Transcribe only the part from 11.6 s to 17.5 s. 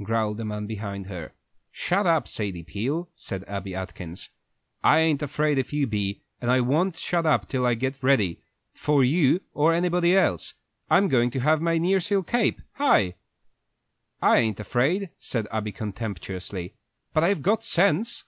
my nearseal cape! Hi!" "I ain't afraid," said Abby, contemptuously, "but I've